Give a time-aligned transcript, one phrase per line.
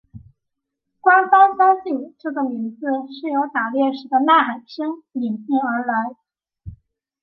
[0.99, 2.79] 官方相信这个名字
[3.13, 6.15] 是由打猎时的呐喊声演变而来。